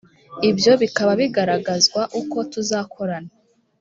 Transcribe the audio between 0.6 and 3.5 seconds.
bikaba bigaragazwa uko tuzakorana